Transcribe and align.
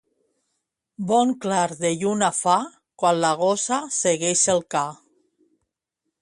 Bon 1.11 1.33
clar 1.43 1.75
de 1.83 1.91
lluna 2.03 2.29
fa, 2.37 2.55
quan 3.03 3.21
la 3.27 3.31
gossa 3.43 3.79
segueix 3.99 4.43
el 4.57 4.65
ca. 4.77 4.83